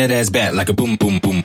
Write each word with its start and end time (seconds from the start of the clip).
That 0.00 0.12
ass 0.12 0.30
back 0.30 0.54
like 0.54 0.70
a 0.70 0.72
boom, 0.72 0.96
boom, 0.96 1.18
boom. 1.18 1.39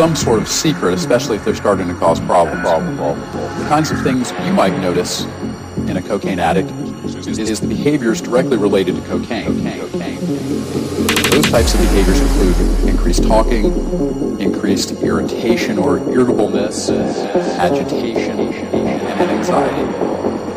Some 0.00 0.16
sort 0.16 0.40
of 0.40 0.48
secret, 0.48 0.94
especially 0.94 1.36
if 1.36 1.44
they're 1.44 1.54
starting 1.54 1.86
to 1.86 1.92
cause 1.92 2.18
problem, 2.20 2.58
problem, 2.62 2.96
problem. 2.96 3.20
The 3.58 3.68
kinds 3.68 3.90
of 3.90 4.00
things 4.00 4.32
you 4.46 4.54
might 4.54 4.74
notice 4.78 5.26
in 5.88 5.98
a 5.98 6.00
cocaine 6.00 6.38
addict 6.38 6.70
is 7.28 7.60
the 7.60 7.66
behaviors 7.66 8.22
directly 8.22 8.56
related 8.56 8.96
to 8.96 9.02
cocaine. 9.02 9.62
Those 9.62 11.50
types 11.50 11.74
of 11.74 11.80
behaviors 11.80 12.18
include 12.18 12.88
increased 12.88 13.24
talking, 13.24 14.40
increased 14.40 14.92
irritation 15.02 15.76
or 15.76 15.98
irritableness, 15.98 16.88
agitation, 16.88 18.40
and 18.40 19.30
anxiety. 19.30 20.49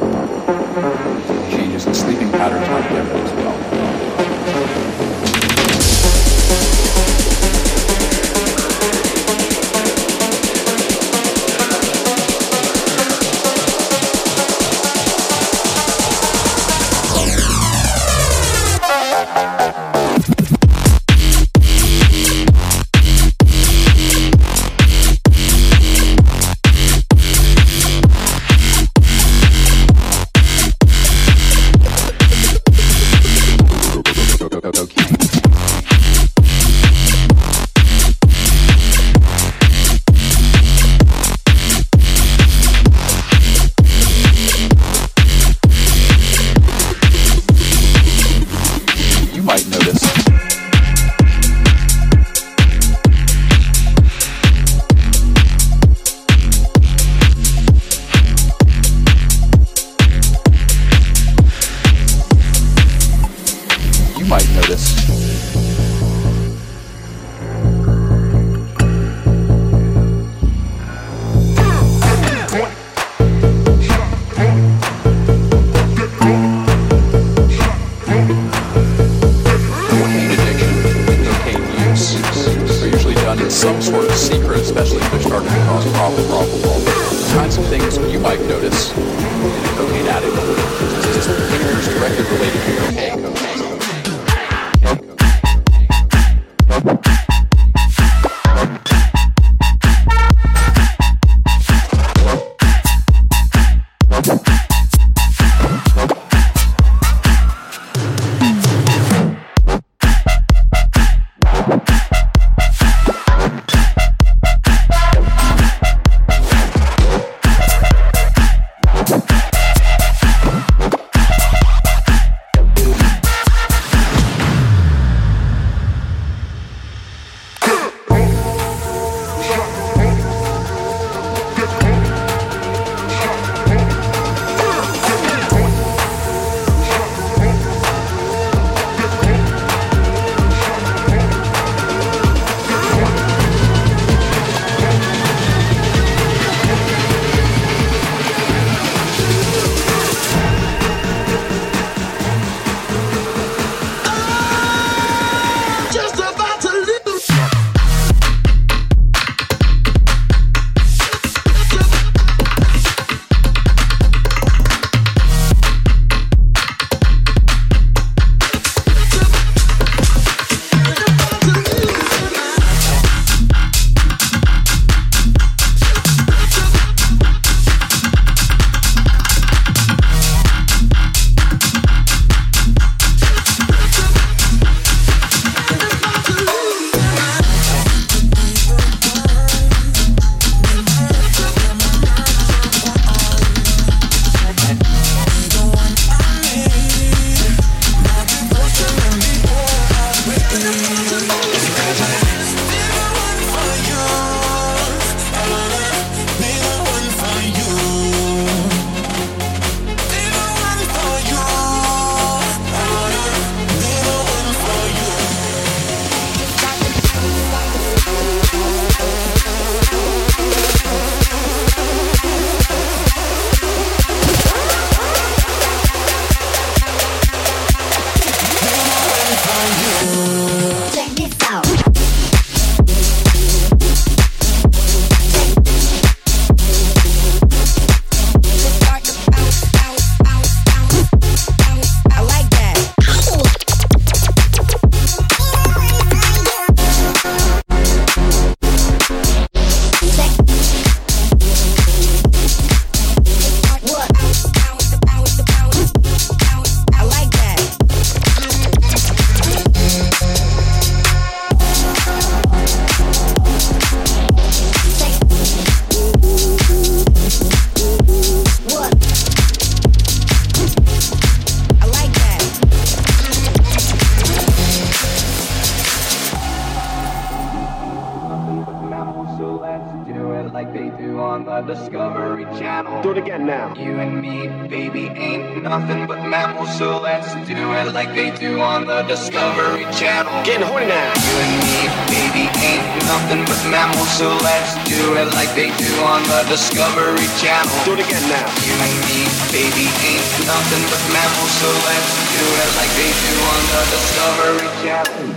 Do 283.03 283.11
it 283.11 283.17
again 283.17 283.45
now. 283.45 283.75
You 283.75 283.99
and 283.99 284.21
me, 284.23 284.47
baby, 284.71 285.11
ain't 285.11 285.61
nothing 285.61 286.07
but 286.07 286.23
mammals, 286.23 286.71
so 286.77 287.01
let's 287.03 287.35
do 287.43 287.59
it 287.75 287.91
like 287.91 288.15
they 288.15 288.31
do 288.31 288.61
on 288.61 288.87
the 288.87 289.03
Discovery 289.03 289.83
Channel. 289.91 290.31
Getting 290.47 290.63
horny 290.63 290.87
now. 290.87 291.11
You 291.11 291.35
and 291.43 291.53
me, 291.67 291.83
baby, 292.07 292.47
ain't 292.63 292.87
nothing 293.03 293.43
but 293.43 293.59
mammals, 293.67 294.07
so 294.15 294.31
let's 294.39 294.71
do 294.87 295.19
it 295.19 295.27
like 295.35 295.51
they 295.51 295.75
do 295.75 295.91
on 296.07 296.23
the 296.31 296.47
Discovery 296.47 297.27
Channel. 297.43 297.75
Do 297.83 297.99
it 297.99 298.07
again 298.07 298.23
now. 298.31 298.47
You 298.63 298.71
and 298.71 298.95
me, 299.03 299.27
baby, 299.51 299.91
ain't 300.07 300.23
nothing 300.47 300.87
but 300.87 301.03
mammals, 301.11 301.51
so 301.59 301.67
let's 301.83 302.07
do 302.31 302.45
it 302.55 302.71
like 302.79 302.91
they 302.95 303.11
do 303.11 303.35
on 303.51 303.61
the 303.67 303.81
Discovery 303.91 304.69
Channel. 304.79 305.27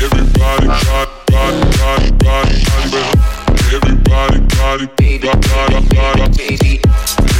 Everybody, 0.00 0.64
body, 0.64 1.12
body, 1.28 1.60
body, 1.76 2.08
body, 2.24 2.56
body, 2.64 3.37
Everybody 3.70 4.40
got 4.40 4.40
body, 4.40 4.86
body, 4.86 5.18
body, 5.18 5.44
body, 5.52 5.88
body. 5.92 6.80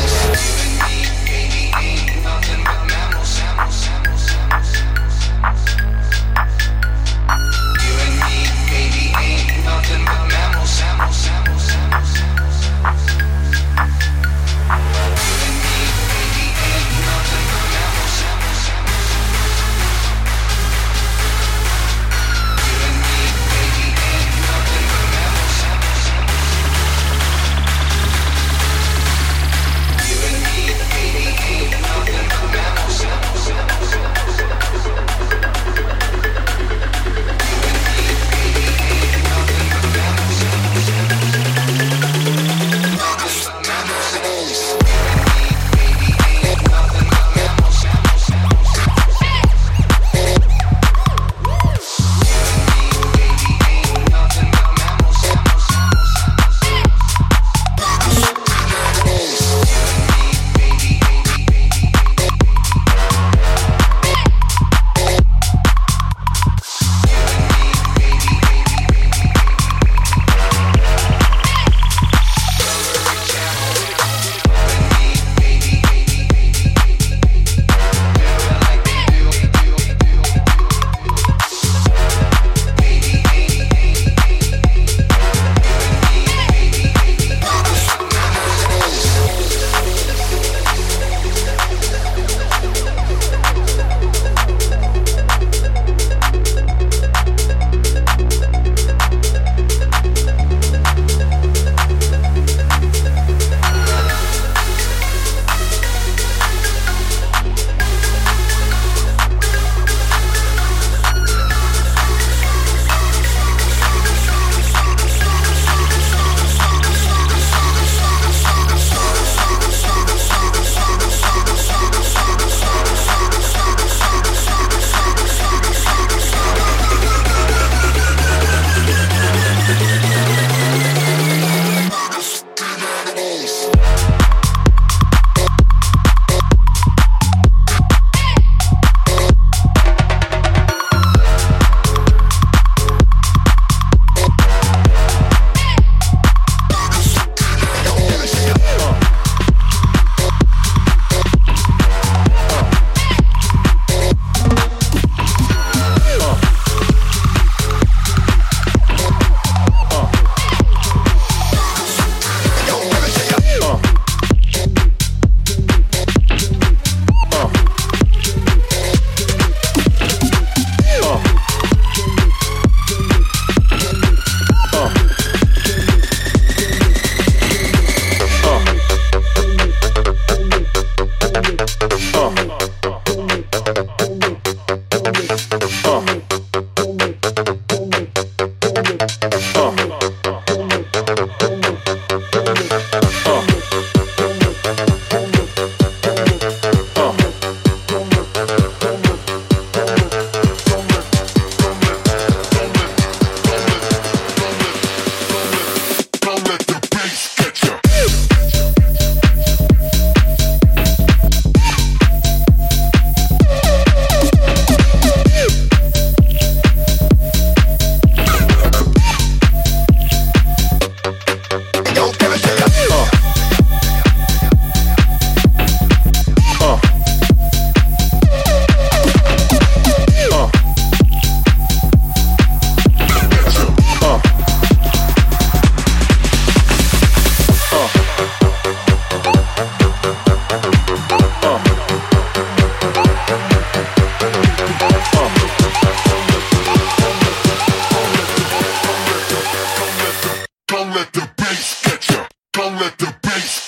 the 252.97 253.15
bass. 253.21 253.60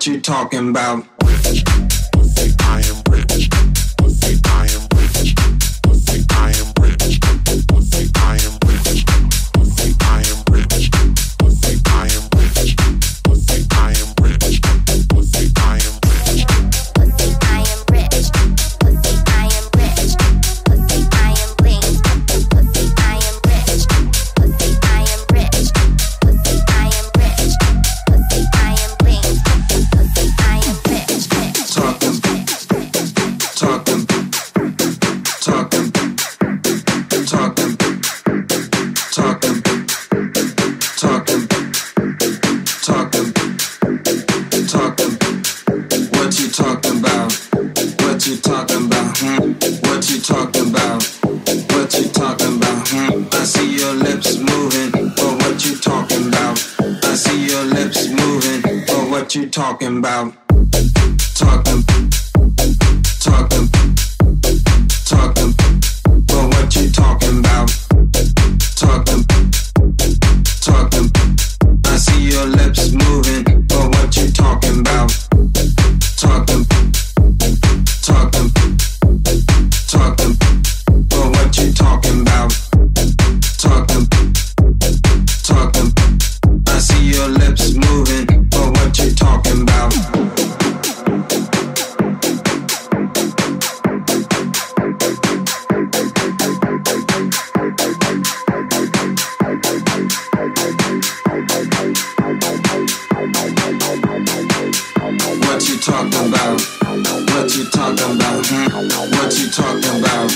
What 0.00 0.06
you 0.06 0.18
talking 0.18 0.70
about. 0.70 1.19
talking 105.80 106.28
about? 106.28 106.60
What 107.32 107.56
you 107.56 107.64
talking 107.70 108.16
about? 108.16 108.44
Hmm? 108.44 108.68
What 109.16 109.32
you 109.38 109.48
talking 109.48 110.00
about? 110.00 110.30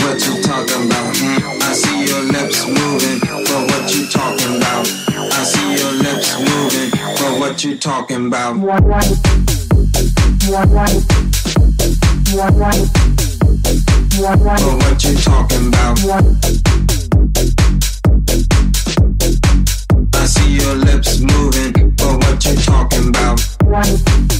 What 0.00 0.16
you 0.24 0.40
talking 0.42 0.86
about? 0.86 1.16
Hmm? 1.20 1.60
I 1.60 1.72
see 1.74 2.06
your 2.08 2.24
lips 2.32 2.66
moving, 2.66 3.20
but 3.20 3.68
what 3.68 3.94
you 3.94 4.06
talking 4.08 4.56
about? 4.56 4.88
I 4.88 5.44
see 5.44 5.76
your 5.76 5.92
lips 6.00 6.32
moving, 6.40 6.90
but 6.96 7.40
what 7.40 7.62
you 7.62 7.76
talking 7.76 8.26
about? 8.28 8.56
But 8.56 8.82
what 8.82 9.04
you 15.04 15.16
talking 15.16 15.68
about? 15.68 15.98
I 20.14 20.24
see 20.24 20.54
your 20.56 20.74
lips 20.74 21.20
moving, 21.20 21.90
but 21.96 22.16
what 22.16 22.44
you 22.46 22.56
talking 22.56 23.08
about? 23.08 24.39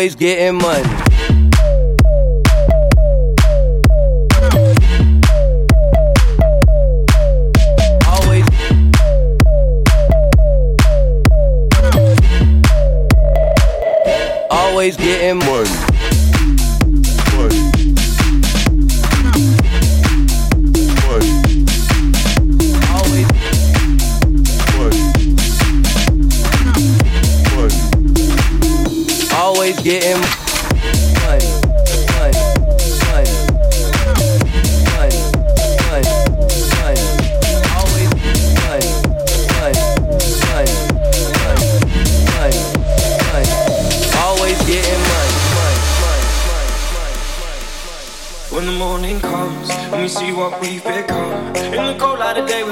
Always 0.00 0.14
getting 0.14 0.56
money. 0.56 1.09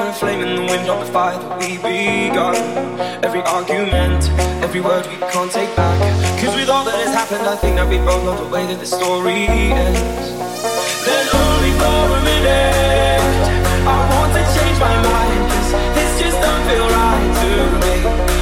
A 0.09 0.13
flame 0.13 0.41
in 0.41 0.57
the 0.57 0.63
wind 0.63 0.89
on 0.89 1.01
the 1.05 1.13
fire 1.13 1.39
that 1.39 1.59
we 1.61 1.77
begun. 1.77 2.57
Every 3.23 3.43
argument, 3.43 4.25
every 4.65 4.81
word 4.81 5.07
we 5.07 5.17
can't 5.33 5.53
take 5.53 5.75
back. 5.77 5.99
Cause 6.41 6.55
with 6.55 6.71
all 6.71 6.85
that 6.85 6.97
has 7.05 7.13
happened, 7.13 7.47
I 7.47 7.57
think 7.57 7.77
that 7.77 7.89
we 7.89 7.99
both 7.99 8.25
know 8.25 8.37
the 8.37 8.49
way 8.49 8.65
that 8.67 8.79
the 8.81 8.87
story 8.87 9.45
ends. 9.49 10.01
Then 11.05 11.27
only 11.29 11.73
for 11.81 12.01
a 12.17 12.21
minute, 12.25 13.45
I 13.85 13.99
want 14.13 14.33
to 14.33 14.43
change 14.57 14.79
my 14.81 14.97
mind. 14.97 15.43
Cause 15.53 15.71
this 15.97 16.13
just 16.25 16.39
don't 16.41 16.63
feel 16.69 16.89
right 16.89 17.31
to 17.45 17.53
me. 17.85 17.97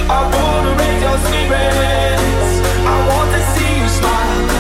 I 0.07 0.23
wanna 0.23 0.73
raise 0.79 1.03
your 1.03 1.19
spirits. 1.27 2.53
I 2.95 2.97
want 3.11 3.29
to 3.35 3.41
see 3.55 3.71
you 3.81 3.89
smile. 3.91 4.56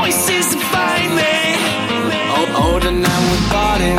voices 0.00 0.54
find 0.72 1.14
me. 1.14 1.34
Oh, 2.36 2.64
older 2.64 2.90
now 2.90 3.20
we 3.30 3.36
bought 3.52 3.82
it. 3.90 3.98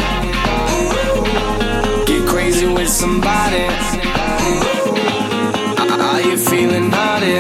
Get 2.08 2.22
crazy 2.28 2.66
with 2.66 2.89
somebody. 2.89 3.66
Are 6.10 6.22
you 6.22 6.38
feeling 6.38 6.89
naughty? 6.89 7.38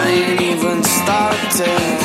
I 0.00 0.04
ain't 0.18 0.40
even 0.40 0.82
started. 0.84 2.01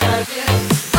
I 0.00 0.24
service. 0.24 0.91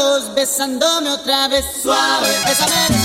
Labios 0.00 0.34
besándome 0.34 1.10
otra 1.10 1.48
vez, 1.48 1.64
suave. 1.82 2.28
Bésame, 2.46 2.99